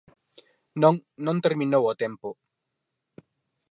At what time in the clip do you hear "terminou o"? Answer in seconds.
1.45-1.97